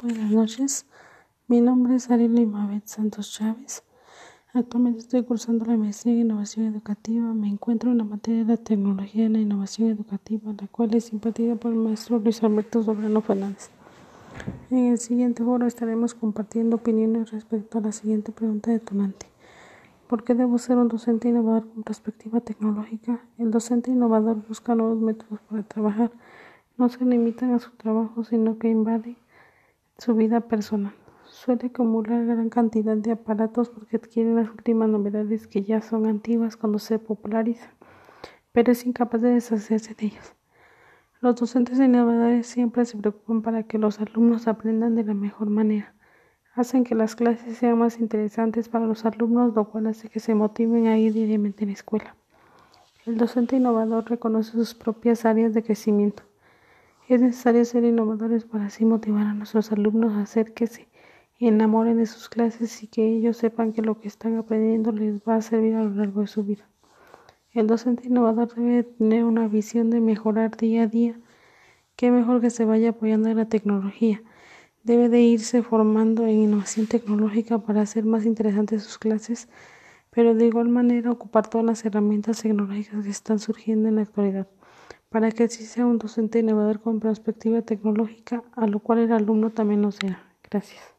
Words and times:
Buenas 0.00 0.30
noches, 0.30 0.86
mi 1.48 1.60
nombre 1.60 1.96
es 1.96 2.08
Ariel 2.08 2.36
Limabet 2.36 2.86
Santos 2.86 3.32
Chávez. 3.32 3.82
Actualmente 4.54 5.00
estoy 5.00 5.24
cursando 5.24 5.64
la 5.64 5.76
maestría 5.76 6.14
en 6.14 6.20
innovación 6.20 6.66
educativa. 6.66 7.34
Me 7.34 7.48
encuentro 7.48 7.90
en 7.90 7.98
la 7.98 8.04
materia 8.04 8.44
de 8.44 8.52
la 8.52 8.56
tecnología 8.58 9.26
en 9.26 9.32
la 9.32 9.40
innovación 9.40 9.88
educativa, 9.90 10.54
la 10.56 10.68
cual 10.68 10.94
es 10.94 11.12
impartida 11.12 11.56
por 11.56 11.72
el 11.72 11.78
maestro 11.78 12.20
Luis 12.20 12.40
Alberto 12.44 12.80
Sobrano 12.80 13.20
Fernández. 13.22 13.70
En 14.70 14.86
el 14.86 14.98
siguiente 14.98 15.42
foro 15.42 15.66
estaremos 15.66 16.14
compartiendo 16.14 16.76
opiniones 16.76 17.32
respecto 17.32 17.78
a 17.78 17.80
la 17.80 17.90
siguiente 17.90 18.30
pregunta 18.30 18.70
detonante. 18.70 19.26
¿Por 20.06 20.22
qué 20.22 20.36
debo 20.36 20.58
ser 20.58 20.76
un 20.76 20.86
docente 20.86 21.28
innovador 21.28 21.68
con 21.70 21.82
perspectiva 21.82 22.40
tecnológica? 22.40 23.18
El 23.36 23.50
docente 23.50 23.90
innovador 23.90 24.46
busca 24.46 24.76
nuevos 24.76 25.00
métodos 25.00 25.40
para 25.50 25.64
trabajar. 25.64 26.12
No 26.76 26.88
se 26.88 27.04
limitan 27.04 27.52
a 27.52 27.58
su 27.58 27.72
trabajo, 27.72 28.22
sino 28.22 28.58
que 28.60 28.68
invade 28.68 29.16
su 29.98 30.14
vida 30.14 30.42
personal. 30.42 30.94
Suele 31.24 31.66
acumular 31.66 32.24
gran 32.24 32.50
cantidad 32.50 32.96
de 32.96 33.12
aparatos 33.12 33.68
porque 33.68 33.96
adquiere 33.96 34.32
las 34.32 34.48
últimas 34.48 34.88
novedades 34.88 35.48
que 35.48 35.64
ya 35.64 35.80
son 35.80 36.06
antiguas 36.06 36.56
cuando 36.56 36.78
se 36.78 37.00
popularizan, 37.00 37.70
pero 38.52 38.70
es 38.70 38.86
incapaz 38.86 39.20
de 39.22 39.30
deshacerse 39.30 39.94
de 39.94 40.06
ellas. 40.06 40.36
Los 41.20 41.34
docentes 41.34 41.80
innovadores 41.80 42.46
siempre 42.46 42.84
se 42.84 42.96
preocupan 42.96 43.42
para 43.42 43.64
que 43.64 43.78
los 43.78 44.00
alumnos 44.00 44.46
aprendan 44.46 44.94
de 44.94 45.02
la 45.02 45.14
mejor 45.14 45.50
manera. 45.50 45.92
Hacen 46.54 46.84
que 46.84 46.94
las 46.94 47.16
clases 47.16 47.58
sean 47.58 47.78
más 47.78 47.98
interesantes 47.98 48.68
para 48.68 48.86
los 48.86 49.04
alumnos, 49.04 49.52
lo 49.54 49.68
cual 49.68 49.88
hace 49.88 50.08
que 50.08 50.20
se 50.20 50.34
motiven 50.36 50.86
a 50.86 50.96
ir 50.96 51.12
diariamente 51.12 51.64
a 51.64 51.66
la 51.66 51.72
escuela. 51.72 52.14
El 53.04 53.16
docente 53.16 53.56
innovador 53.56 54.08
reconoce 54.08 54.52
sus 54.52 54.74
propias 54.76 55.24
áreas 55.24 55.54
de 55.54 55.64
crecimiento 55.64 56.27
es 57.08 57.22
necesario 57.22 57.64
ser 57.64 57.84
innovadores 57.84 58.44
para 58.44 58.66
así 58.66 58.84
motivar 58.84 59.26
a 59.26 59.32
nuestros 59.32 59.72
alumnos 59.72 60.12
a 60.12 60.20
hacer 60.20 60.52
que 60.52 60.66
se 60.66 60.88
enamoren 61.38 61.96
de 61.96 62.04
sus 62.04 62.28
clases 62.28 62.82
y 62.82 62.86
que 62.86 63.06
ellos 63.06 63.38
sepan 63.38 63.72
que 63.72 63.80
lo 63.80 63.98
que 63.98 64.08
están 64.08 64.36
aprendiendo 64.36 64.92
les 64.92 65.18
va 65.20 65.36
a 65.36 65.40
servir 65.40 65.74
a 65.74 65.84
lo 65.84 65.90
largo 65.90 66.20
de 66.20 66.26
su 66.26 66.44
vida. 66.44 66.68
El 67.52 67.66
docente 67.66 68.08
innovador 68.08 68.54
debe 68.54 68.82
tener 68.82 69.24
una 69.24 69.48
visión 69.48 69.88
de 69.88 70.00
mejorar 70.02 70.54
día 70.58 70.82
a 70.82 70.86
día. 70.86 71.18
Qué 71.96 72.10
mejor 72.10 72.42
que 72.42 72.50
se 72.50 72.66
vaya 72.66 72.90
apoyando 72.90 73.30
en 73.30 73.38
la 73.38 73.48
tecnología. 73.48 74.22
Debe 74.82 75.08
de 75.08 75.22
irse 75.22 75.62
formando 75.62 76.26
en 76.26 76.40
innovación 76.40 76.88
tecnológica 76.88 77.58
para 77.58 77.80
hacer 77.80 78.04
más 78.04 78.26
interesantes 78.26 78.82
sus 78.82 78.98
clases, 78.98 79.48
pero 80.10 80.34
de 80.34 80.44
igual 80.44 80.68
manera 80.68 81.10
ocupar 81.10 81.48
todas 81.48 81.64
las 81.64 81.84
herramientas 81.86 82.42
tecnológicas 82.42 83.02
que 83.02 83.10
están 83.10 83.38
surgiendo 83.38 83.88
en 83.88 83.96
la 83.96 84.02
actualidad 84.02 84.46
para 85.10 85.30
que 85.30 85.44
así 85.44 85.64
sea 85.64 85.86
un 85.86 85.98
docente 85.98 86.40
innovador 86.40 86.80
con 86.80 87.00
perspectiva 87.00 87.62
tecnológica, 87.62 88.44
a 88.54 88.66
lo 88.66 88.80
cual 88.80 89.00
el 89.00 89.12
alumno 89.12 89.50
también 89.50 89.82
lo 89.82 89.92
sea. 89.92 90.34
Gracias. 90.42 90.97